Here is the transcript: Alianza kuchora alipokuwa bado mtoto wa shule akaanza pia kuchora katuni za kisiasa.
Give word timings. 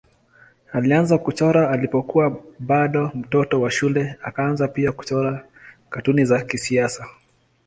Alianza 0.71 1.17
kuchora 1.17 1.69
alipokuwa 1.71 2.41
bado 2.59 3.11
mtoto 3.13 3.61
wa 3.61 3.71
shule 3.71 4.15
akaanza 4.23 4.67
pia 4.67 4.91
kuchora 4.91 5.45
katuni 5.89 6.25
za 6.25 6.41
kisiasa. 6.43 7.07